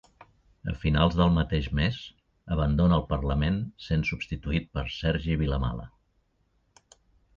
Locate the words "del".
1.17-1.33